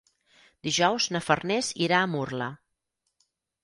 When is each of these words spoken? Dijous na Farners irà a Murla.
Dijous 0.67 1.07
na 1.17 1.23
Farners 1.29 1.71
irà 1.89 2.01
a 2.01 2.11
Murla. 2.17 2.53